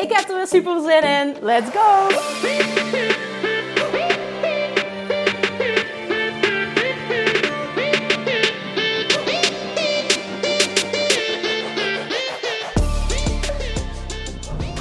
[0.00, 1.36] Ik heb er weer super zin in.
[1.40, 2.08] Let's go!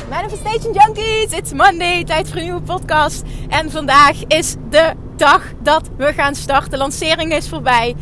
[0.09, 3.23] Manifestation Junkies, it's Monday, tijd voor een nieuwe podcast.
[3.49, 6.71] En vandaag is de dag dat we gaan starten.
[6.71, 7.95] De lancering is voorbij.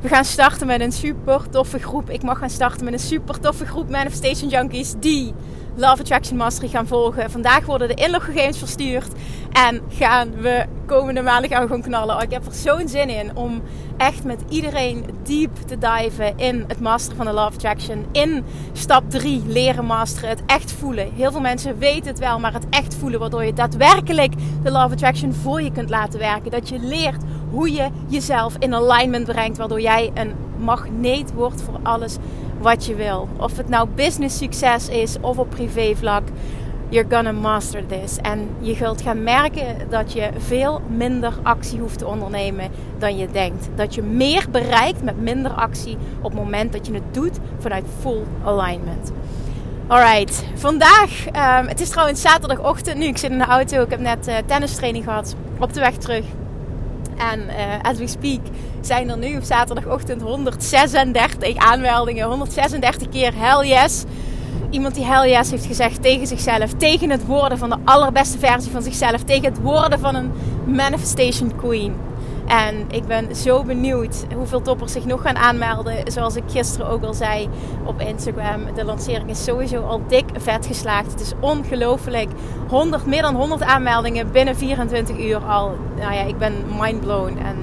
[0.00, 2.10] We gaan starten met een super toffe groep.
[2.10, 5.34] Ik mag gaan starten met een super toffe groep Manifestation Junkies die
[5.74, 7.30] Love Attraction Mastery gaan volgen.
[7.30, 9.08] Vandaag worden de inloggegevens verstuurd.
[9.52, 12.16] En gaan we komende maanden gaan gewoon knallen.
[12.16, 13.62] Oh, ik heb er zo'n zin in om
[13.96, 18.06] echt met iedereen diep te diven in het masteren van de Love Attraction.
[18.12, 20.28] In stap 3 leren masteren.
[20.28, 21.12] Het echt voelen.
[21.12, 23.20] Heel veel mensen weten het wel, maar het echt voelen.
[23.20, 26.50] Waardoor je daadwerkelijk de Love Attraction voor je kunt laten werken.
[26.50, 29.58] Dat je leert hoe je jezelf in alignment brengt.
[29.58, 32.16] Waardoor jij een magneet wordt voor alles
[32.60, 33.28] wat je wil.
[33.36, 36.22] Of het nou business succes is of op privé vlak.
[36.88, 38.16] You're gonna master this.
[38.16, 43.28] En je zult gaan merken dat je veel minder actie hoeft te ondernemen dan je
[43.32, 43.68] denkt.
[43.74, 47.84] Dat je meer bereikt met minder actie op het moment dat je het doet vanuit
[48.00, 49.12] full alignment.
[49.86, 53.04] Alright, vandaag, um, het is trouwens zaterdagochtend nu.
[53.04, 56.24] Ik zit in de auto, ik heb net uh, tennistraining gehad op de weg terug.
[57.20, 58.40] En uh, as we speak
[58.80, 62.26] zijn er nu op zaterdagochtend 136 aanmeldingen.
[62.26, 64.04] 136 keer hell yes.
[64.70, 66.72] Iemand die hell yes heeft gezegd tegen zichzelf.
[66.76, 69.22] Tegen het worden van de allerbeste versie van zichzelf.
[69.22, 70.32] Tegen het worden van een
[70.66, 72.09] manifestation queen.
[72.50, 76.12] En ik ben zo benieuwd hoeveel toppers zich nog gaan aanmelden.
[76.12, 77.48] Zoals ik gisteren ook al zei
[77.84, 78.74] op Instagram.
[78.74, 81.12] De lancering is sowieso al dik vet geslaagd.
[81.12, 82.28] Het is ongelooflijk.
[82.68, 85.76] 100, meer dan 100 aanmeldingen binnen 24 uur al.
[85.98, 87.38] Nou ja, ik ben mindblown.
[87.38, 87.56] En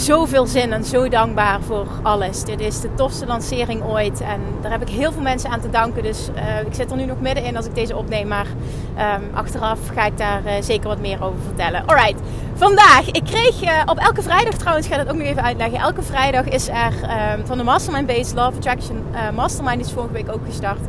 [0.00, 2.44] zoveel zin en zo dankbaar voor alles.
[2.44, 4.20] Dit is de tofste lancering ooit.
[4.20, 6.02] En daar heb ik heel veel mensen aan te danken.
[6.02, 8.28] Dus uh, ik zit er nu nog middenin als ik deze opneem.
[8.28, 8.46] Maar
[8.98, 11.86] um, achteraf ga ik daar uh, zeker wat meer over vertellen.
[11.86, 12.20] Alright,
[12.54, 13.10] vandaag.
[13.10, 15.78] Ik kreeg uh, op elke vrijdag trouwens, ga dat ook nog even uitleggen.
[15.78, 16.92] Elke vrijdag is er
[17.38, 20.80] um, van de Mastermind Base Love Attraction Mastermind is vorige week ook gestart.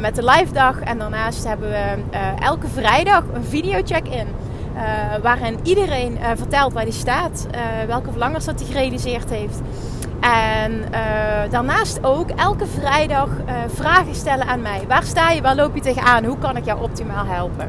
[0.00, 0.80] met de live dag.
[0.80, 1.94] En daarnaast hebben we
[2.40, 4.26] elke vrijdag een video check-in.
[4.74, 4.80] Uh,
[5.22, 9.60] waarin iedereen uh, vertelt waar hij staat, uh, welke verlangers dat hij gerealiseerd heeft.
[10.20, 10.84] En
[11.50, 13.28] daarnaast ook elke vrijdag
[13.66, 14.84] vragen stellen aan mij.
[14.88, 15.42] Waar sta je?
[15.42, 16.24] Waar loop je tegenaan?
[16.24, 17.68] Hoe kan ik jou optimaal helpen?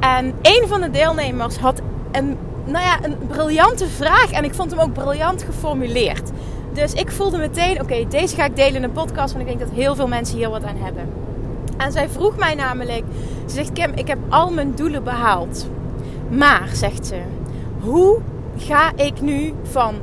[0.00, 1.80] En een van de deelnemers had
[2.12, 6.30] een, nou ja, een briljante vraag en ik vond hem ook briljant geformuleerd.
[6.72, 9.60] Dus ik voelde meteen, oké, deze ga ik delen in een podcast, want ik denk
[9.60, 11.08] dat heel veel mensen hier wat aan hebben.
[11.76, 13.04] En zij vroeg mij namelijk,
[13.46, 15.66] ze zegt Kim, ik heb al mijn doelen behaald.
[16.36, 17.22] Maar, zegt ze,
[17.80, 18.20] hoe
[18.56, 19.94] ga ik nu van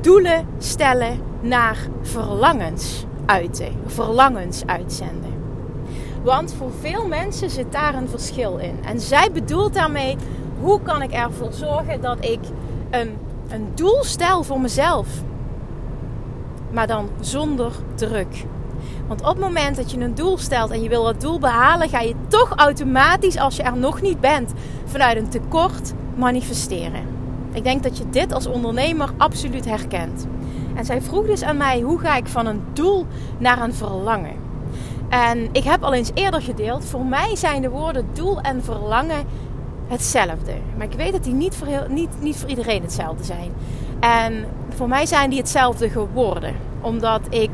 [0.00, 5.34] doelen stellen naar verlangens uiten, verlangens uitzenden?
[6.22, 8.78] Want voor veel mensen zit daar een verschil in.
[8.84, 10.16] En zij bedoelt daarmee,
[10.60, 12.40] hoe kan ik ervoor zorgen dat ik
[12.90, 13.16] een,
[13.48, 15.08] een doel stel voor mezelf,
[16.70, 18.44] maar dan zonder druk.
[19.06, 21.88] Want op het moment dat je een doel stelt en je wil dat doel behalen,
[21.88, 24.52] ga je toch automatisch, als je er nog niet bent,
[24.84, 27.02] vanuit een tekort manifesteren.
[27.52, 30.26] Ik denk dat je dit als ondernemer absoluut herkent.
[30.74, 33.06] En zij vroeg dus aan mij: hoe ga ik van een doel
[33.38, 34.34] naar een verlangen?
[35.08, 39.24] En ik heb al eens eerder gedeeld: voor mij zijn de woorden doel en verlangen
[39.86, 40.52] hetzelfde.
[40.76, 43.52] Maar ik weet dat die niet voor, heel, niet, niet voor iedereen hetzelfde zijn.
[44.00, 46.54] En voor mij zijn die hetzelfde geworden.
[46.80, 47.50] Omdat ik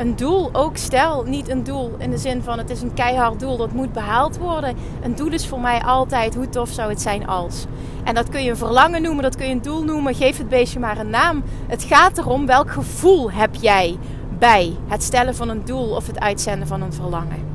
[0.00, 1.22] een doel ook stel.
[1.22, 4.38] Niet een doel in de zin van het is een keihard doel dat moet behaald
[4.38, 4.76] worden.
[5.02, 7.64] Een doel is voor mij altijd hoe tof zou het zijn als.
[8.04, 10.14] En dat kun je een verlangen noemen, dat kun je een doel noemen.
[10.14, 11.42] Geef het beestje maar een naam.
[11.66, 13.98] Het gaat erom welk gevoel heb jij
[14.38, 17.48] bij het stellen van een doel of het uitzenden van een verlangen.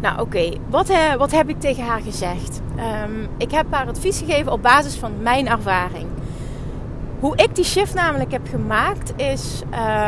[0.00, 2.60] Nou oké, wat, wat heb ik tegen haar gezegd?
[3.04, 6.06] Um, ik heb haar advies gegeven op basis van mijn ervaring.
[7.20, 9.62] Hoe ik die shift namelijk heb gemaakt is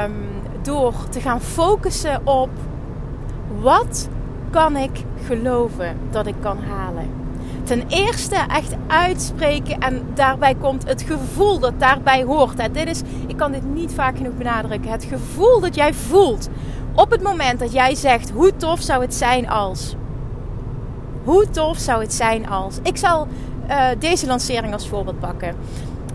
[0.04, 0.37] um,
[0.68, 2.50] door te gaan focussen op
[3.60, 4.08] wat
[4.50, 7.10] kan ik geloven dat ik kan halen.
[7.62, 12.74] Ten eerste echt uitspreken en daarbij komt het gevoel dat daarbij hoort.
[12.74, 14.90] Dit is, ik kan dit niet vaak genoeg benadrukken.
[14.90, 16.48] Het gevoel dat jij voelt
[16.94, 19.94] op het moment dat jij zegt hoe tof zou het zijn als.
[21.24, 22.78] Hoe tof zou het zijn als.
[22.82, 23.26] Ik zal
[23.68, 25.56] uh, deze lancering als voorbeeld pakken.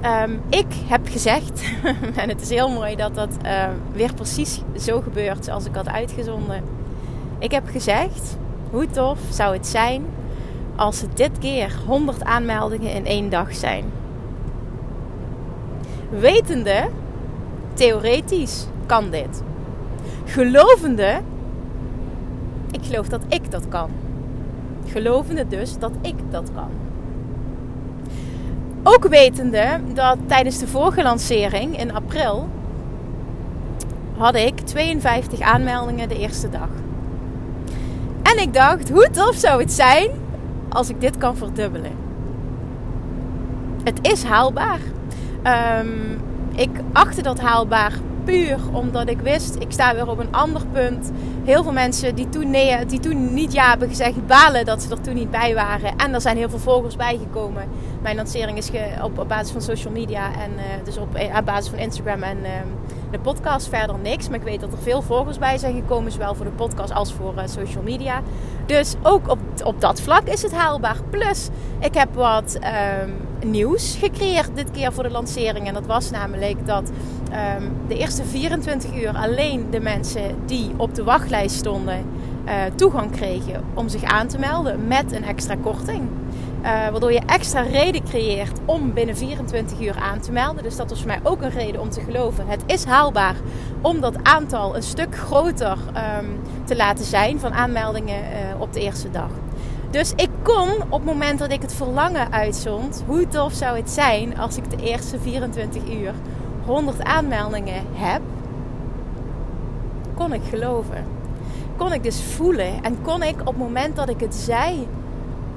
[0.05, 1.63] Um, ik heb gezegd,
[2.21, 5.87] en het is heel mooi dat dat uh, weer precies zo gebeurt zoals ik had
[5.87, 6.63] uitgezonden.
[7.39, 8.37] Ik heb gezegd,
[8.69, 10.05] hoe tof zou het zijn
[10.75, 13.85] als het dit keer 100 aanmeldingen in één dag zijn.
[16.09, 16.89] Wetende,
[17.73, 19.43] theoretisch kan dit.
[20.25, 21.21] Gelovende,
[22.71, 23.89] ik geloof dat ik dat kan.
[24.85, 26.82] Gelovende dus dat ik dat kan.
[28.83, 32.49] Ook wetende dat tijdens de vorige lancering in april
[34.17, 36.69] had ik 52 aanmeldingen de eerste dag.
[38.23, 40.09] En ik dacht, hoe tof zou het zijn
[40.69, 41.91] als ik dit kan verdubbelen?
[43.83, 44.79] Het is haalbaar.
[45.79, 46.21] Um,
[46.55, 47.93] ik achtte dat haalbaar
[48.23, 51.11] puur omdat ik wist, ik sta weer op een ander punt.
[51.43, 54.89] Heel veel mensen die toen, nee, die toen niet ja hebben gezegd, balen dat ze
[54.89, 55.97] er toen niet bij waren.
[55.97, 57.63] En er zijn heel veel volgers bijgekomen.
[58.01, 58.71] Mijn lancering is
[59.03, 62.23] op, op basis van social media en uh, dus op, eh, op basis van Instagram
[62.23, 62.49] en uh,
[63.11, 64.29] de podcast verder niks.
[64.29, 67.13] Maar ik weet dat er veel volgers bij zijn gekomen, zowel voor de podcast als
[67.13, 68.21] voor uh, social media.
[68.65, 70.97] Dus ook op, op dat vlak is het haalbaar.
[71.09, 71.49] Plus,
[71.79, 72.59] ik heb wat
[73.01, 75.67] um, nieuws gecreëerd dit keer voor de lancering.
[75.67, 76.91] En dat was namelijk dat
[77.33, 82.05] um, de eerste 24 uur alleen de mensen die op de wachtlijst stonden
[82.45, 86.01] uh, toegang kregen om zich aan te melden met een extra korting.
[86.63, 90.63] Uh, waardoor je extra reden creëert om binnen 24 uur aan te melden.
[90.63, 92.47] Dus dat was voor mij ook een reden om te geloven.
[92.47, 93.35] Het is haalbaar
[93.81, 95.77] om dat aantal een stuk groter
[96.19, 99.29] um, te laten zijn van aanmeldingen uh, op de eerste dag.
[99.91, 103.89] Dus ik kon op het moment dat ik het verlangen uitzond, hoe tof zou het
[103.89, 106.13] zijn als ik de eerste 24 uur
[106.65, 108.21] 100 aanmeldingen heb,
[110.13, 111.05] kon ik geloven.
[111.77, 114.87] Kon ik dus voelen en kon ik op het moment dat ik het zei,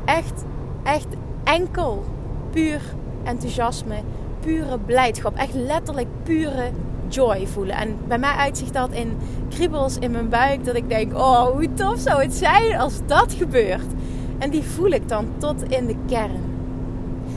[0.05, 0.44] echt,
[0.82, 1.06] echt
[1.44, 2.05] enkel
[2.50, 2.81] puur
[3.26, 3.94] enthousiasme,
[4.41, 6.70] pure blijdschap, echt letterlijk pure
[7.08, 7.76] joy voelen.
[7.76, 9.17] En bij mij uitzicht dat in
[9.49, 13.32] kriebels in mijn buik, dat ik denk: oh, hoe tof zou het zijn als dat
[13.32, 13.87] gebeurt.
[14.38, 16.55] En die voel ik dan tot in de kern.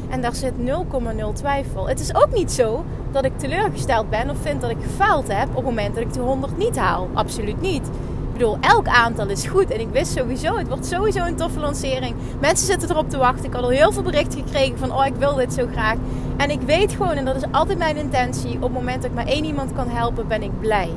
[0.10, 1.88] En daar zit 0,0 twijfel.
[1.88, 5.47] Het is ook niet zo dat ik teleurgesteld ben of vind dat ik gefaald heb
[5.50, 7.07] op het moment dat ik de 100 niet haal.
[7.13, 7.88] Absoluut niet.
[7.88, 9.71] Ik bedoel, elk aantal is goed.
[9.71, 12.15] En ik wist sowieso, het wordt sowieso een toffe lancering.
[12.39, 13.45] Mensen zitten erop te wachten.
[13.45, 15.95] Ik had al heel veel berichten gekregen van, oh, ik wil dit zo graag.
[16.38, 19.15] En ik weet gewoon, en dat is altijd mijn intentie, op het moment dat ik
[19.15, 20.89] maar één iemand kan helpen, ben ik blij.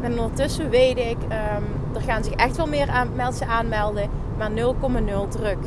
[0.00, 1.64] En ondertussen weet ik, um,
[1.94, 4.08] er gaan zich echt wel meer aan, mensen aanmelden,
[4.38, 5.58] maar 0,0 druk.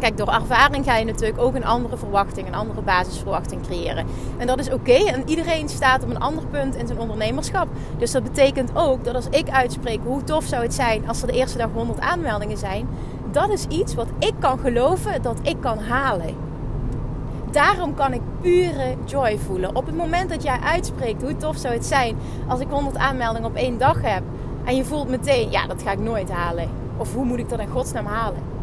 [0.00, 4.06] Kijk, door ervaring ga je natuurlijk ook een andere verwachting, een andere basisverwachting creëren.
[4.38, 4.92] En dat is oké.
[4.92, 7.68] En iedereen staat op een ander punt in zijn ondernemerschap.
[7.98, 11.26] Dus dat betekent ook dat als ik uitspreek hoe tof zou het zijn als er
[11.26, 12.88] de eerste dag 100 aanmeldingen zijn,
[13.30, 16.34] dat is iets wat ik kan geloven dat ik kan halen.
[17.50, 19.76] Daarom kan ik pure joy voelen.
[19.76, 22.16] Op het moment dat jij uitspreekt hoe tof zou het zijn
[22.48, 24.22] als ik 100 aanmeldingen op één dag heb
[24.64, 26.68] en je voelt meteen, ja, dat ga ik nooit halen.
[26.96, 28.59] Of hoe moet ik dat in godsnaam halen?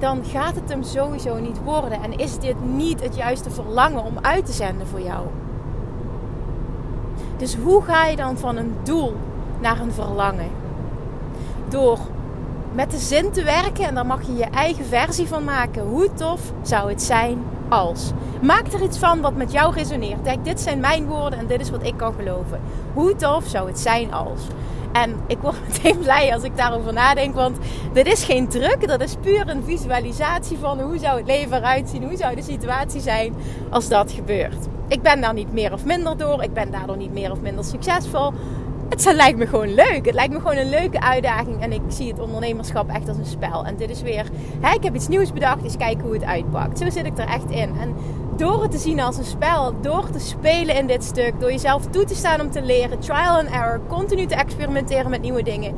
[0.00, 2.02] Dan gaat het hem sowieso niet worden.
[2.02, 5.26] En is dit niet het juiste verlangen om uit te zenden voor jou?
[7.36, 9.16] Dus hoe ga je dan van een doel
[9.60, 10.50] naar een verlangen?
[11.68, 11.98] Door
[12.72, 15.82] met de zin te werken en daar mag je je eigen versie van maken.
[15.82, 18.12] Hoe tof zou het zijn als?
[18.42, 20.22] Maak er iets van wat met jou resoneert.
[20.22, 22.60] Kijk, dit zijn mijn woorden en dit is wat ik kan geloven.
[22.94, 24.40] Hoe tof zou het zijn als?
[24.92, 27.34] En ik word meteen blij als ik daarover nadenk.
[27.34, 27.56] Want
[27.92, 28.88] dit is geen druk.
[28.88, 32.04] Dat is puur een visualisatie van hoe zou het leven eruit zien.
[32.04, 33.34] Hoe zou de situatie zijn
[33.70, 34.68] als dat gebeurt.
[34.88, 36.42] Ik ben daar niet meer of minder door.
[36.42, 38.32] Ik ben daardoor niet meer of minder succesvol.
[38.90, 40.04] Het lijkt me gewoon leuk.
[40.04, 41.62] Het lijkt me gewoon een leuke uitdaging.
[41.62, 43.64] En ik zie het ondernemerschap echt als een spel.
[43.64, 44.26] En dit is weer,
[44.60, 45.64] hè, ik heb iets nieuws bedacht.
[45.64, 46.78] Eens kijken hoe het uitpakt.
[46.78, 47.78] Zo zit ik er echt in.
[47.80, 47.94] En
[48.36, 51.86] door het te zien als een spel, door te spelen in dit stuk, door jezelf
[51.86, 55.74] toe te staan om te leren, trial and error, continu te experimenteren met nieuwe dingen,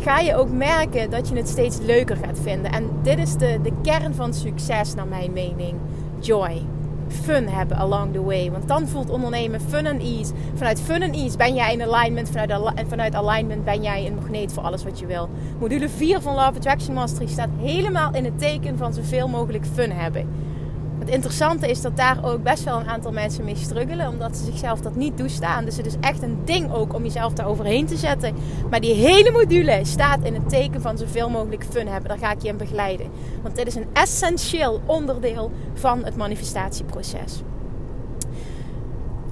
[0.00, 2.72] ga je ook merken dat je het steeds leuker gaat vinden.
[2.72, 5.74] En dit is de, de kern van succes, naar mijn mening:
[6.20, 6.62] joy.
[7.08, 8.50] Fun hebben along the way.
[8.50, 10.32] Want dan voelt ondernemen fun and ease.
[10.54, 12.30] Vanuit fun and ease ben jij in alignment.
[12.30, 15.28] Vanuit, en vanuit alignment ben jij een magneet voor alles wat je wil.
[15.58, 19.90] Module 4 van Love Attraction Mastery staat helemaal in het teken van zoveel mogelijk fun
[19.90, 20.45] hebben.
[21.06, 24.44] Het interessante is dat daar ook best wel een aantal mensen mee struggelen, omdat ze
[24.44, 25.64] zichzelf dat niet toestaan.
[25.64, 28.34] Dus het is echt een ding ook om jezelf daar overheen te zetten.
[28.70, 32.08] Maar die hele module staat in het teken van zoveel mogelijk fun hebben.
[32.08, 33.10] Daar ga ik je in begeleiden.
[33.42, 37.42] Want dit is een essentieel onderdeel van het manifestatieproces.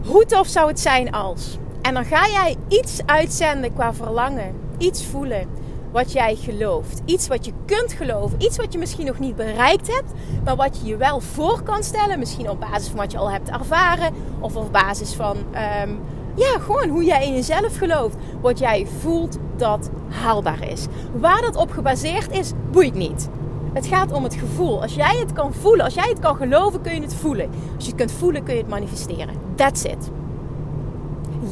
[0.04, 1.58] Hoe tof zou het zijn als?
[1.82, 5.48] En dan ga jij iets uitzenden qua verlangen, iets voelen
[5.94, 7.02] wat jij gelooft.
[7.04, 8.42] Iets wat je kunt geloven.
[8.42, 10.12] Iets wat je misschien nog niet bereikt hebt,
[10.44, 12.18] maar wat je je wel voor kan stellen.
[12.18, 15.90] Misschien op basis van wat je al hebt ervaren, of op basis van ehm,
[16.34, 18.16] ja, gewoon hoe jij in jezelf gelooft.
[18.40, 20.86] Wat jij voelt dat haalbaar is.
[21.12, 23.28] Waar dat op gebaseerd is, boeit niet.
[23.72, 24.82] Het gaat om het gevoel.
[24.82, 27.50] Als jij het kan voelen, als jij het kan geloven, kun je het voelen.
[27.74, 29.34] Als je het kunt voelen, kun je het manifesteren.
[29.56, 30.10] That's it.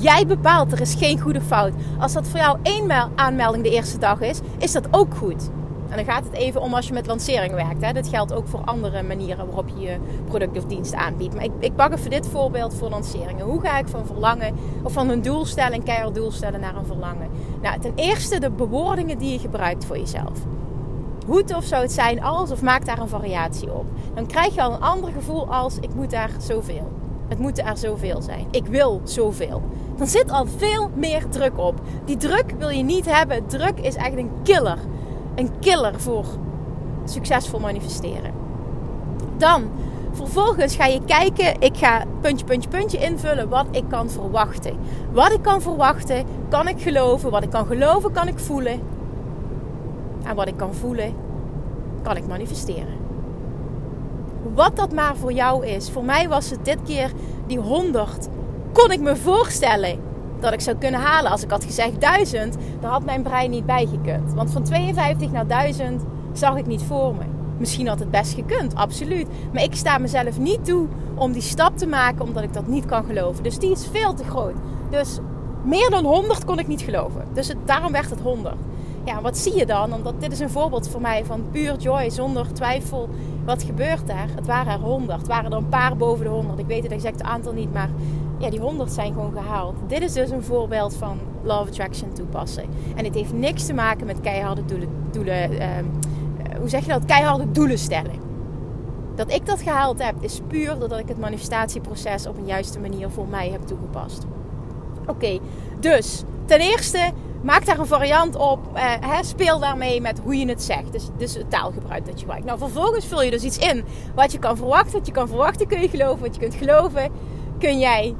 [0.02, 1.73] Jij bepaalt, er is geen goede fout.
[1.99, 5.50] Als dat voor jou één aanmelding de eerste dag is, is dat ook goed.
[5.88, 7.85] En dan gaat het even om als je met lancering werkt.
[7.85, 7.92] Hè.
[7.92, 11.35] Dit geldt ook voor andere manieren waarop je je product of dienst aanbiedt.
[11.35, 13.44] Maar ik, ik pak even dit voorbeeld voor lanceringen.
[13.44, 17.28] Hoe ga ik van verlangen of van een doelstelling, keihard doelstellen naar een verlangen?
[17.62, 20.38] Nou, ten eerste de bewoordingen die je gebruikt voor jezelf.
[21.26, 23.87] Hoe tof zou het zijn als, of maak daar een variatie op.
[24.14, 26.90] Dan krijg je al een ander gevoel als ik moet daar zoveel.
[27.28, 28.47] Het moeten er zoveel zijn.
[28.50, 29.62] Ik wil zoveel.
[30.02, 31.80] Dan zit al veel meer druk op.
[32.04, 33.47] Die druk wil je niet hebben.
[33.47, 34.78] Druk is echt een killer.
[35.35, 36.25] Een killer voor
[37.04, 38.32] succesvol manifesteren.
[39.37, 39.71] Dan,
[40.12, 41.61] vervolgens ga je kijken.
[41.61, 44.76] Ik ga puntje, puntje, puntje invullen wat ik kan verwachten.
[45.12, 47.30] Wat ik kan verwachten, kan ik geloven.
[47.30, 48.80] Wat ik kan geloven, kan ik voelen.
[50.23, 51.14] En wat ik kan voelen,
[52.02, 52.97] kan ik manifesteren.
[54.54, 55.90] Wat dat maar voor jou is.
[55.90, 57.12] Voor mij was het dit keer
[57.47, 58.28] die 100.
[58.73, 59.99] Kon ik me voorstellen
[60.41, 61.31] dat ik zou kunnen halen.
[61.31, 64.35] Als ik had gezegd 1000, dan had mijn brein niet bijgekund.
[64.35, 66.02] Want van 52 naar 1000
[66.33, 67.25] zag ik niet voor me.
[67.59, 69.26] Misschien had het best gekund, absoluut.
[69.52, 72.87] Maar ik sta mezelf niet toe om die stap te maken omdat ik dat niet
[72.87, 73.43] kan geloven.
[73.43, 74.55] Dus die is veel te groot.
[74.91, 75.19] Dus
[75.64, 77.25] meer dan 100 kon ik niet geloven.
[77.33, 78.55] Dus het, daarom werd het 100
[79.05, 79.93] ja, wat zie je dan?
[79.93, 83.09] Omdat dit is een voorbeeld voor mij van puur joy, zonder twijfel.
[83.45, 84.29] Wat gebeurt daar?
[84.35, 85.19] Het waren er 100.
[85.19, 86.59] Het waren er een paar boven de 100.
[86.59, 87.91] Ik weet het exacte aantal niet, maar
[88.42, 89.75] ja, die 100 zijn gewoon gehaald.
[89.87, 92.64] Dit is dus een voorbeeld van Law of Attraction toepassen.
[92.96, 94.88] En het heeft niks te maken met keiharde doelen.
[95.11, 95.84] doelen ehm,
[96.42, 97.04] eh, hoe zeg je dat?
[97.04, 98.20] Keiharde doelen stellen.
[99.14, 103.11] Dat ik dat gehaald heb, is puur doordat ik het manifestatieproces op een juiste manier
[103.11, 104.26] voor mij heb toegepast.
[105.06, 105.38] Oké,
[105.80, 107.11] dus ten eerste
[107.42, 108.58] maak daar een variant op.
[108.75, 110.92] Hè, speel daarmee met hoe je het zegt.
[110.92, 112.46] Dus, dus het taalgebruik dat je gebruikt.
[112.46, 113.84] Nou, vervolgens vul je dus iets in
[114.14, 114.92] wat je kan verwachten.
[114.92, 116.20] Wat je kan verwachten kun je geloven.
[116.20, 117.11] Wat je kunt geloven
[117.58, 118.14] kun jij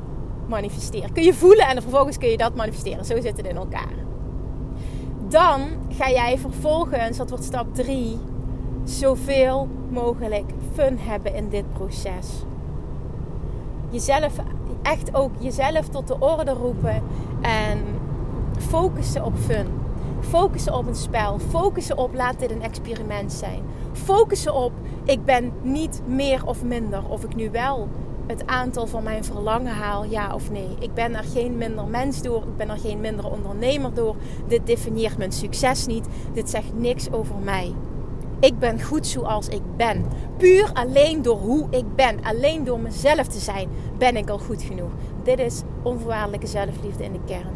[0.53, 1.13] manifesteren.
[1.13, 3.05] Kun je voelen en vervolgens kun je dat manifesteren.
[3.05, 3.95] Zo zit het in elkaar.
[5.29, 8.19] Dan ga jij vervolgens, dat wordt stap 3,
[8.85, 12.29] zoveel mogelijk fun hebben in dit proces.
[13.91, 14.33] Jezelf,
[14.83, 17.03] echt ook jezelf tot de orde roepen
[17.41, 17.79] en
[18.59, 19.67] focussen op fun.
[20.21, 21.39] Focussen op een spel.
[21.39, 23.63] Focussen op laat dit een experiment zijn.
[23.93, 24.73] Focussen op
[25.05, 27.09] ik ben niet meer of minder.
[27.09, 27.89] Of ik nu wel
[28.27, 30.69] het aantal van mijn verlangen haal, ja of nee.
[30.79, 32.43] Ik ben er geen minder mens door.
[32.43, 34.17] Ik ben er geen minder ondernemer door.
[34.47, 36.07] Dit definieert mijn succes niet.
[36.33, 37.75] Dit zegt niks over mij.
[38.41, 40.05] Ik ben goed zoals ik ben.
[40.37, 42.25] Puur alleen door hoe ik ben.
[42.25, 44.91] Alleen door mezelf te zijn ben ik al goed genoeg.
[45.23, 47.55] Dit is onvoorwaardelijke zelfliefde in de kern.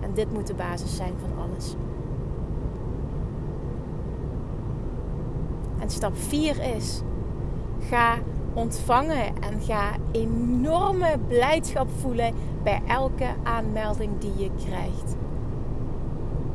[0.00, 1.74] En dit moet de basis zijn van alles.
[5.78, 7.00] En stap 4 is:
[7.88, 8.18] ga
[8.54, 15.16] ontvangen en ga enorme blijdschap voelen bij elke aanmelding die je krijgt.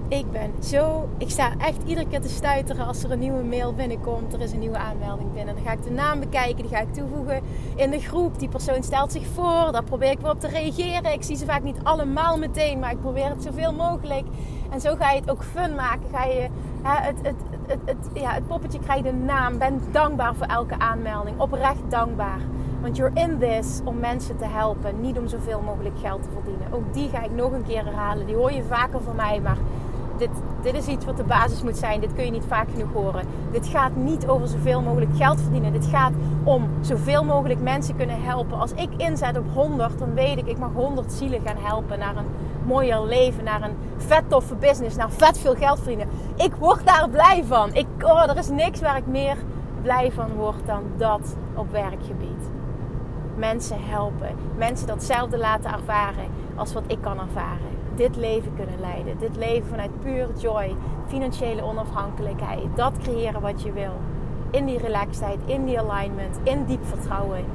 [0.08, 1.10] Ik ben zo.
[1.18, 4.34] Ik sta echt iedere keer te stuiteren als er een nieuwe mail binnenkomt.
[4.34, 5.56] Er is een nieuwe aanmelding binnen.
[5.56, 7.42] Dan ga ik de naam bekijken, die ga ik toevoegen
[7.76, 8.40] in de groep.
[8.40, 9.72] Die persoon stelt zich voor.
[9.72, 11.14] Daar probeer ik wel op te reageren.
[11.14, 14.26] Ik zie ze vaak niet allemaal meteen, maar ik probeer het zoveel mogelijk.
[14.72, 16.10] En zo ga je het ook fun maken.
[16.12, 16.50] Ga je
[16.82, 17.36] het, het,
[17.68, 19.58] het, ja, het poppetje krijgt een naam.
[19.58, 21.40] Ben dankbaar voor elke aanmelding.
[21.40, 22.40] Oprecht dankbaar.
[22.82, 26.68] Want you're in this om mensen te helpen, niet om zoveel mogelijk geld te verdienen.
[26.72, 28.26] Ook die ga ik nog een keer herhalen.
[28.26, 29.58] Die hoor je vaker van mij, maar
[30.18, 30.30] dit,
[30.62, 32.00] dit is iets wat de basis moet zijn.
[32.00, 33.26] Dit kun je niet vaak genoeg horen.
[33.52, 35.72] Dit gaat niet over zoveel mogelijk geld verdienen.
[35.72, 38.60] Dit gaat om zoveel mogelijk mensen kunnen helpen.
[38.60, 42.16] Als ik inzet op 100, dan weet ik, ik mag 100 zielen gaan helpen naar
[42.16, 42.28] een
[42.66, 46.10] mooier leven, naar een vet toffe business, naar vet veel geld verdienen.
[46.36, 47.74] Ik word daar blij van.
[47.74, 49.38] Ik, oh, er is niks waar ik meer
[49.82, 52.50] blij van word dan dat op werkgebied.
[53.36, 59.18] Mensen helpen, mensen datzelfde laten ervaren als wat ik kan ervaren dit leven kunnen leiden.
[59.18, 60.76] Dit leven vanuit pure joy,
[61.08, 62.76] financiële onafhankelijkheid.
[62.76, 63.94] Dat creëren wat je wil.
[64.52, 67.46] In die relaxedheid, in die alignment, in diep vertrouwen.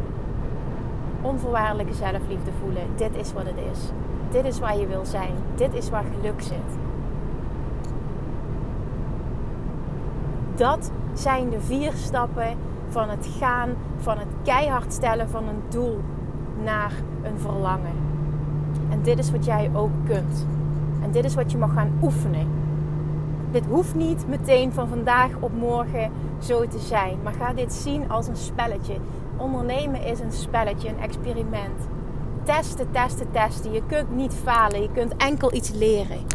[1.23, 2.83] Onvoorwaardelijke zelfliefde voelen.
[2.97, 3.91] Dit is wat het is.
[4.31, 5.35] Dit is waar je wil zijn.
[5.55, 6.79] Dit is waar geluk zit.
[10.55, 12.57] Dat zijn de vier stappen
[12.89, 16.01] van het gaan, van het keihard stellen van een doel
[16.65, 16.93] naar
[17.23, 17.93] een verlangen.
[18.91, 20.47] En dit is wat jij ook kunt.
[21.03, 22.47] En dit is wat je mag gaan oefenen.
[23.51, 27.19] dit hoeft niet meteen van vandaag op morgen zo te zijn.
[27.23, 28.95] Maar ga dit zien als een spelletje.
[29.37, 31.89] Ondernemen is een spelletje, een experiment.
[32.49, 33.73] Testen, testen, testen.
[33.73, 34.83] Je kunt niet falen.
[34.83, 36.27] Je kunt enkel iets leren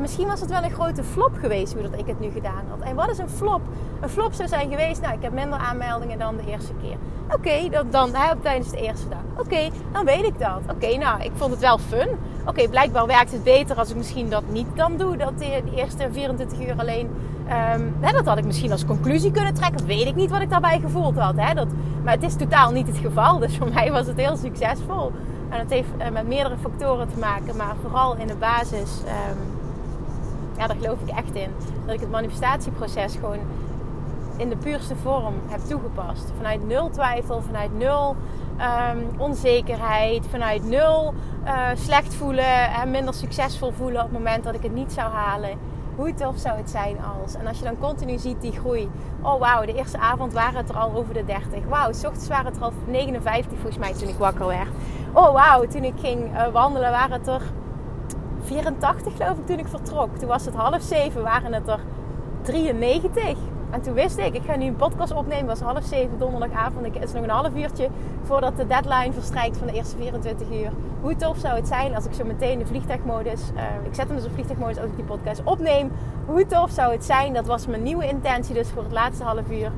[0.00, 2.80] misschien was het wel een grote flop geweest hoe dat ik het nu gedaan had.
[2.80, 3.60] En wat is een flop?
[4.00, 6.96] Een flop zou zijn geweest, nou ik heb minder aanmeldingen dan de eerste keer.
[7.34, 9.46] Oké, dan, dan hè, tijdens de eerste dag.
[9.46, 10.60] Oké, dan weet ik dat.
[10.70, 12.08] Oké, nou ik vond het wel fun.
[12.46, 15.16] Oké, blijkbaar werkt het beter als ik misschien dat niet dan doe.
[15.16, 17.10] Dat de, de eerste 24 uur alleen.
[17.48, 19.86] Ehm, hè, dat had ik misschien als conclusie kunnen trekken.
[19.86, 21.34] Weet ik niet wat ik daarbij gevoeld had.
[21.36, 21.54] Hè?
[21.54, 21.68] Dat,
[22.04, 23.38] maar het is totaal niet het geval.
[23.38, 25.12] Dus voor mij was het heel succesvol.
[25.50, 27.56] En dat heeft uh, met meerdere factoren te maken.
[27.56, 28.90] Maar vooral in de basis.
[29.06, 29.38] Ehm,
[30.56, 31.50] ja, daar geloof ik echt in.
[31.86, 33.38] Dat ik het manifestatieproces gewoon
[34.36, 36.32] in de puurste vorm heb toegepast.
[36.36, 38.16] Vanuit nul twijfel, vanuit nul
[38.56, 41.14] ehm, onzekerheid, vanuit nul
[41.44, 45.12] uh, slecht voelen en minder succesvol voelen op het moment dat ik het niet zou
[45.12, 45.58] halen.
[45.96, 47.34] Hoe tof zou het zijn als.
[47.34, 48.90] En als je dan continu ziet die groei.
[49.22, 51.64] Oh wauw, de eerste avond waren het er al over de 30.
[51.68, 54.68] Wauw, s ochtends waren het er al 59 volgens mij toen ik wakker werd.
[55.12, 57.42] Oh wauw, toen ik ging uh, wandelen waren het er
[58.42, 60.16] 84 geloof ik toen ik vertrok.
[60.16, 61.80] Toen was het half zeven, waren het er
[62.42, 63.38] 93.
[63.70, 65.48] En toen wist ik, ik ga nu een podcast opnemen.
[65.48, 66.94] Het was half zeven donderdagavond.
[66.94, 67.88] Het is nog een half uurtje
[68.22, 70.70] voordat de deadline verstrijkt van de eerste 24 uur.
[71.00, 73.40] Hoe tof zou het zijn als ik zo meteen de vliegtuigmodus...
[73.54, 75.92] Uh, ik zet hem dus op vliegtuigmodus als ik die podcast opneem.
[76.26, 79.50] Hoe tof zou het zijn, dat was mijn nieuwe intentie dus voor het laatste half
[79.50, 79.72] uur.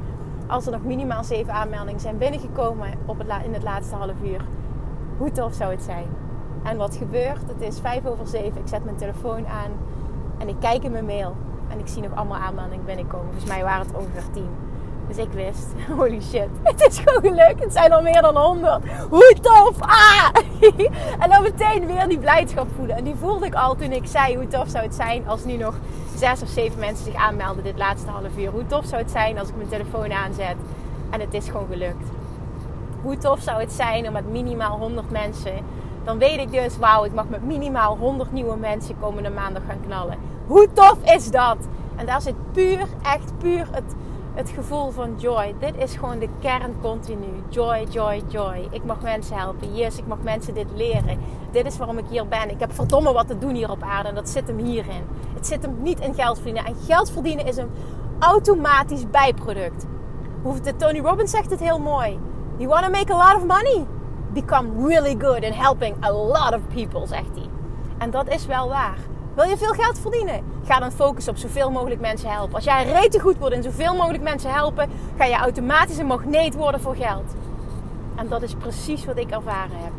[0.47, 4.45] Als er nog minimaal zeven aanmeldingen zijn binnengekomen op het in het laatste half uur.
[5.19, 6.07] Hoe tof zou het zijn?
[6.63, 7.49] En wat gebeurt?
[7.49, 8.61] Het is vijf over zeven.
[8.61, 9.71] Ik zet mijn telefoon aan
[10.39, 11.37] en ik kijk in mijn mail.
[11.73, 13.27] En ik zie nog allemaal aanmeldingen binnenkomen.
[13.27, 14.51] Volgens mij waren het ongeveer tien.
[15.09, 15.67] Dus ik wist,
[15.99, 17.63] holy shit, het is gewoon gelukt.
[17.63, 18.83] Het zijn al meer dan honderd.
[19.11, 19.81] Hoe tof!
[19.81, 20.29] Ah!
[21.23, 22.97] en dan meteen weer die blijdschap voelen.
[22.97, 25.57] En die voelde ik al toen ik zei, hoe tof zou het zijn als nu
[25.57, 25.75] nog
[26.17, 28.51] zes of zeven mensen zich aanmelden dit laatste half uur.
[28.51, 30.57] Hoe tof zou het zijn als ik mijn telefoon aanzet
[31.11, 32.09] en het is gewoon gelukt.
[33.03, 35.55] Hoe tof zou het zijn om met minimaal 100 mensen
[36.05, 39.81] dan weet ik dus, wauw, ik mag met minimaal 100 nieuwe mensen komende maandag gaan
[39.87, 40.19] knallen.
[40.47, 41.57] Hoe tof is dat?
[41.97, 43.95] En daar zit puur, echt puur het,
[44.35, 45.55] het gevoel van joy.
[45.59, 47.43] Dit is gewoon de kern continu.
[47.49, 48.69] Joy, joy, joy.
[48.71, 49.75] Ik mag mensen helpen.
[49.75, 51.19] Yes, ik mag mensen dit leren.
[51.51, 52.51] Dit is waarom ik hier ben.
[52.51, 54.09] Ik heb verdomme wat te doen hier op aarde.
[54.09, 55.05] En dat zit hem hierin.
[55.35, 56.65] Het zit hem niet in geld verdienen.
[56.65, 57.71] En geld verdienen is een
[58.19, 59.87] automatisch bijproduct.
[60.77, 62.19] Tony Robbins zegt het heel mooi.
[62.57, 63.87] You want to make a lot of money?
[64.33, 67.49] become really good in helping a lot of people, zegt hij.
[67.99, 68.99] En dat is wel waar.
[69.35, 70.45] Wil je veel geld verdienen?
[70.65, 72.55] Ga dan focussen op zoveel mogelijk mensen helpen.
[72.55, 76.55] Als jij rete goed wordt in zoveel mogelijk mensen helpen, ga je automatisch een magneet
[76.55, 77.35] worden voor geld.
[78.17, 79.93] En dat is precies wat ik ervaren heb.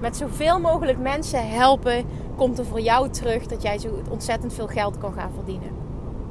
[0.00, 4.66] Met zoveel mogelijk mensen helpen, komt er voor jou terug dat jij zo ontzettend veel
[4.66, 5.70] geld kan gaan verdienen.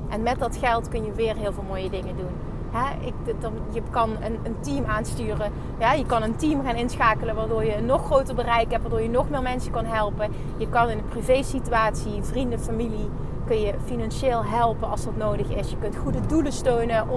[0.10, 2.51] En met dat geld kun je weer heel veel mooie dingen doen.
[3.00, 5.52] Ik, dan, je kan een, een, team aansturen.
[5.80, 9.02] Ja, je kan een team gaan inschakelen waardoor je een nog groter bereik hebt, waardoor
[9.02, 10.32] je nog meer mensen kan helpen.
[10.58, 13.10] Je kan in een privé situatie, vrienden, familie,
[13.46, 15.70] kun je financieel helpen als dat nodig is.
[15.70, 17.08] Je kunt goede doelen steunen,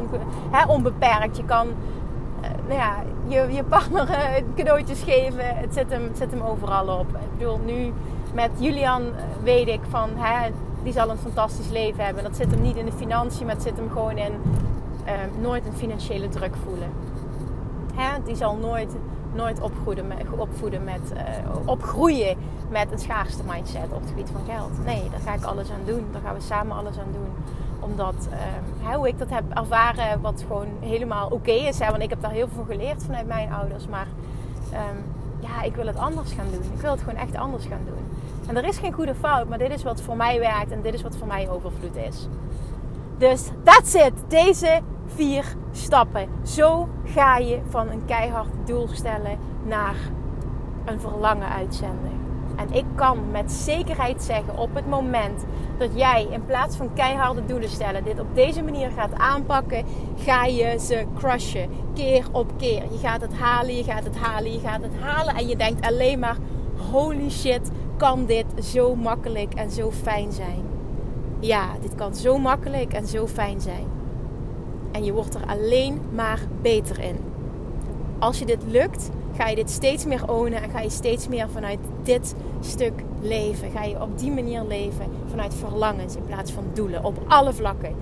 [0.68, 1.36] onbeperkt.
[1.36, 4.16] Je kan uh, nou ja, je, je partner uh,
[4.56, 5.56] cadeautjes geven.
[5.56, 7.08] Het zit, hem, het zit hem overal op.
[7.08, 7.92] Ik bedoel, nu
[8.34, 10.10] met Julian eh, weet ik van
[10.82, 12.22] die zal een fantastisch leven hebben.
[12.22, 14.32] Dat zit hem niet in de financiën, maar het zit hem gewoon in
[15.04, 16.88] ehm, nooit een financiële druk voelen.
[17.94, 18.22] Hè?
[18.24, 18.96] Die zal nooit,
[19.32, 21.20] nooit opvoeden met, opvoeden met, uh,
[21.64, 22.36] opgroeien
[22.70, 24.84] met een schaarste mindset op het gebied van geld.
[24.84, 26.06] Nee, daar ga ik alles aan doen.
[26.12, 27.32] Daar gaan we samen alles aan doen.
[27.80, 28.28] Omdat
[28.82, 31.78] uh, hoe ik dat heb ervaren, wat gewoon helemaal oké is.
[31.78, 31.90] Hè?
[31.90, 33.86] Want ik heb daar heel veel geleerd vanuit mijn ouders.
[33.86, 34.06] Maar
[34.72, 35.04] um,
[35.40, 36.62] ja, ik wil het anders gaan doen.
[36.74, 38.04] Ik wil het gewoon echt anders gaan doen.
[38.46, 40.94] En er is geen goede fout, maar dit is wat voor mij werkt en dit
[40.94, 42.28] is wat voor mij overvloed is.
[43.18, 44.12] Dus that's it.
[44.28, 46.28] Deze vier stappen.
[46.42, 49.96] Zo ga je van een keihard doel stellen naar
[50.84, 52.22] een verlangen uitzenden.
[52.56, 55.44] En ik kan met zekerheid zeggen op het moment
[55.78, 59.84] dat jij in plaats van keiharde doelen stellen dit op deze manier gaat aanpakken,
[60.16, 61.68] ga je ze crushen.
[61.94, 62.82] Keer op keer.
[62.90, 65.34] Je gaat het halen, je gaat het halen, je gaat het halen.
[65.34, 66.36] En je denkt alleen maar:
[66.92, 70.62] holy shit, kan dit zo makkelijk en zo fijn zijn?
[71.40, 73.93] Ja, dit kan zo makkelijk en zo fijn zijn.
[74.94, 77.16] En je wordt er alleen maar beter in.
[78.18, 81.48] Als je dit lukt, ga je dit steeds meer ownen en ga je steeds meer
[81.48, 83.70] vanuit dit stuk leven.
[83.70, 87.94] Ga je op die manier leven vanuit verlangens in plaats van doelen op alle vlakken.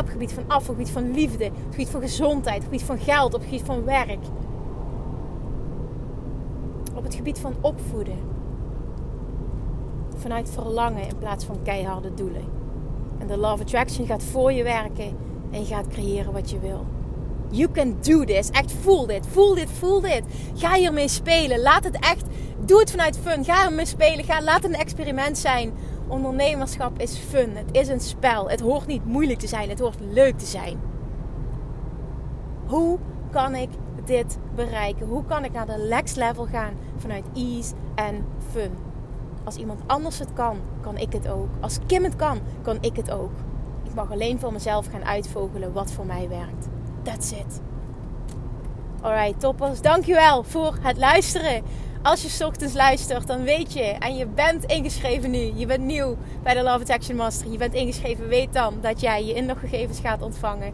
[0.00, 2.98] Op gebied van af, op gebied van liefde, op gebied van gezondheid, op gebied van
[2.98, 4.24] geld, op gebied van werk.
[6.94, 8.18] Op het gebied van opvoeden.
[10.16, 12.44] Vanuit verlangen in plaats van keiharde doelen.
[13.18, 15.16] En de Love Attraction gaat voor je werken
[15.54, 16.86] en je gaat creëren wat je wil.
[17.50, 18.50] You can do this.
[18.50, 19.26] Echt voel dit.
[19.26, 19.70] Voel dit.
[19.70, 20.22] Voel dit.
[20.54, 21.60] Ga hiermee spelen.
[21.60, 22.24] Laat het echt.
[22.64, 23.44] Doe het vanuit fun.
[23.44, 24.24] Ga ermee spelen.
[24.24, 25.72] Ga, laat het een experiment zijn.
[26.08, 27.56] Ondernemerschap is fun.
[27.56, 28.50] Het is een spel.
[28.50, 29.68] Het hoort niet moeilijk te zijn.
[29.68, 30.80] Het hoort leuk te zijn.
[32.66, 32.98] Hoe
[33.30, 33.68] kan ik
[34.04, 35.06] dit bereiken?
[35.06, 38.70] Hoe kan ik naar de next level gaan vanuit ease en fun?
[39.44, 41.48] Als iemand anders het kan, kan ik het ook.
[41.60, 43.32] Als Kim het kan, kan ik het ook.
[43.94, 46.68] Ik mag alleen voor mezelf gaan uitvogelen wat voor mij werkt.
[47.02, 47.60] That's it.
[49.00, 49.80] Alright, toppers.
[49.80, 51.62] Dankjewel voor het luisteren.
[52.02, 55.52] Als je ochtends luistert, dan weet je en je bent ingeschreven nu.
[55.54, 57.50] Je bent nieuw bij de Love Action Master.
[57.50, 58.28] Je bent ingeschreven.
[58.28, 60.72] Weet dan dat jij je inloggegevens gaat ontvangen.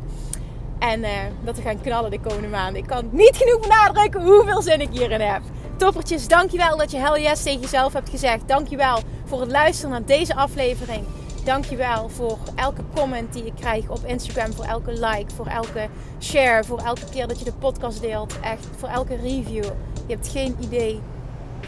[0.79, 1.11] En uh,
[1.45, 2.83] dat we gaan knallen de komende maanden.
[2.83, 5.43] Ik kan niet genoeg benadrukken hoeveel zin ik hierin heb.
[5.77, 8.49] Toppertjes, dankjewel dat je hell yes tegen jezelf hebt gezegd.
[8.49, 11.05] Dankjewel voor het luisteren naar deze aflevering.
[11.45, 14.53] Dankjewel voor elke comment die ik krijg op Instagram.
[14.53, 15.89] Voor elke like, voor elke
[16.21, 16.65] share.
[16.65, 18.41] Voor elke keer dat je de podcast deelt.
[18.41, 19.65] Echt, voor elke review.
[20.07, 21.01] Je hebt geen idee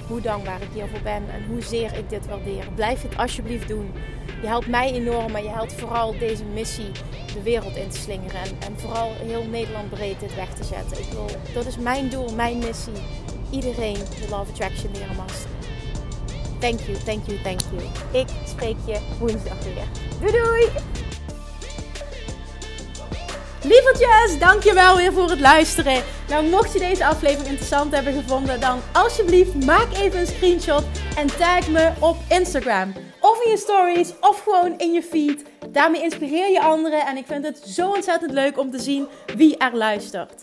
[0.08, 1.22] hoe dankbaar ik hiervoor ben.
[1.30, 2.64] En hoezeer ik dit waardeer.
[2.74, 3.92] Blijf het alsjeblieft doen.
[4.40, 5.32] Je helpt mij enorm.
[5.32, 6.90] Maar je helpt vooral deze missie
[7.34, 8.40] de wereld in te slingeren.
[8.40, 10.98] En, en vooral heel Nederland breed dit weg te zetten.
[10.98, 12.92] Ik wil, dat is mijn doel, mijn missie.
[13.50, 15.61] Iedereen de Love Attraction leren masteren.
[16.62, 17.82] Thank you, thank you, thank you.
[18.12, 19.84] Ik spreek je woensdag weer.
[20.20, 20.68] Doei doei!
[23.62, 26.02] Lievertjes, dankjewel weer voor het luisteren.
[26.28, 30.84] Nou, mocht je deze aflevering interessant hebben gevonden, dan alsjeblieft maak even een screenshot
[31.16, 32.92] en tag me op Instagram.
[33.20, 35.44] Of in je stories, of gewoon in je feed.
[35.68, 39.56] Daarmee inspireer je anderen en ik vind het zo ontzettend leuk om te zien wie
[39.56, 40.42] er luistert.